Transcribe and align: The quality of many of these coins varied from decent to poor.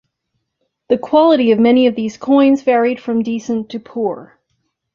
The 0.89 0.97
quality 0.97 1.51
of 1.51 1.59
many 1.59 1.85
of 1.85 1.93
these 1.93 2.17
coins 2.17 2.63
varied 2.63 2.99
from 2.99 3.21
decent 3.21 3.69
to 3.69 3.79
poor. 3.79 4.39